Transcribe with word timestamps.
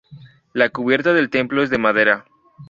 La 0.53 0.69
cubierta 0.69 1.13
del 1.13 1.29
templo 1.29 1.61
es 1.61 1.69
de 1.69 1.77
madera. 1.77 2.25